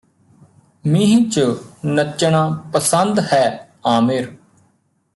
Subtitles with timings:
[0.85, 1.39] ਮੀਂਹ ਚ
[1.85, 2.49] ਨੱਚਣਾ
[2.73, 3.69] ਪਸੰਦ ਹੈ
[3.85, 4.31] ਆਮਿਰ